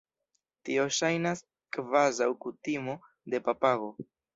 Tio 0.69 0.85
ŝajnas 1.01 1.45
kvazaŭ 1.79 2.31
kutimo 2.47 3.01
de 3.41 3.47
papago. 3.51 3.97